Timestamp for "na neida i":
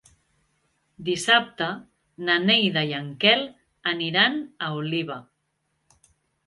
2.31-2.97